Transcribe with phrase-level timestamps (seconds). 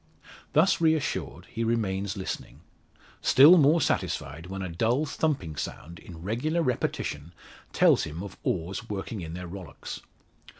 [0.53, 2.61] Thus reassured he remains listening.
[3.21, 7.33] Still more satisfied, when a dull thumping sound, in regular repetition,
[7.71, 10.01] tells him of oars working in their rowlocks.